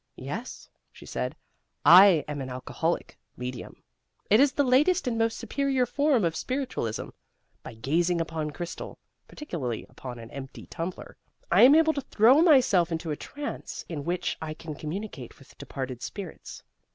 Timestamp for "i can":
14.41-14.73